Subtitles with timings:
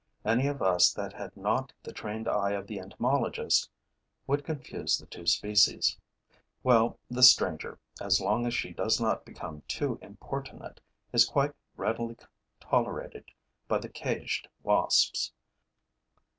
[0.25, 3.69] Any of us that had not the trained eye of the entomologist
[4.25, 5.95] would confuse the two species.
[6.63, 10.81] Well, this stranger, as long as she does not become too importunate,
[11.13, 12.17] is quite readily
[12.59, 13.25] tolerated
[13.67, 15.33] by the caged wasps.